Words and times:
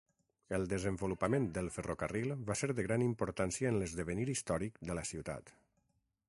El 0.57 0.63
desenvolupament 0.69 1.43
del 1.57 1.69
ferrocarril 1.75 2.33
va 2.47 2.55
ser 2.63 2.71
de 2.79 2.87
gran 2.87 3.05
importància 3.09 3.73
en 3.75 3.79
l'esdevenir 3.83 4.27
històric 4.35 4.81
de 4.91 4.97
la 5.03 5.07
ciutat. 5.13 5.55